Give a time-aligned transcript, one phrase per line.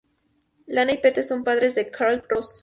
[0.65, 2.59] Lana y Pete son padres de Clark Ross.